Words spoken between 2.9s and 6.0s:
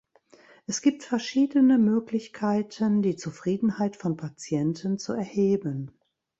die Zufriedenheit von Patienten zu erheben.